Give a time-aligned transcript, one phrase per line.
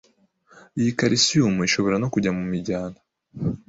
[0.79, 2.97] Iyi kalisiyumu ishobora no kujya mu mijyana